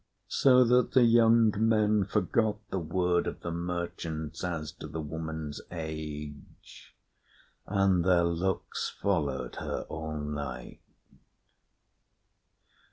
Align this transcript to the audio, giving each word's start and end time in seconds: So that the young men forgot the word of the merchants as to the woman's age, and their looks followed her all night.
So 0.29 0.63
that 0.63 0.93
the 0.93 1.03
young 1.03 1.53
men 1.55 2.05
forgot 2.05 2.57
the 2.71 2.79
word 2.79 3.27
of 3.27 3.41
the 3.41 3.51
merchants 3.51 4.43
as 4.43 4.71
to 4.79 4.87
the 4.87 4.99
woman's 4.99 5.61
age, 5.71 6.95
and 7.67 8.03
their 8.03 8.23
looks 8.23 8.89
followed 8.89 9.57
her 9.57 9.85
all 9.89 10.17
night. 10.17 10.81